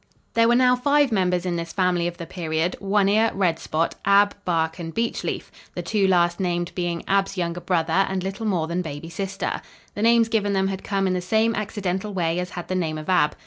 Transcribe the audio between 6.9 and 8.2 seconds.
Ab's younger brother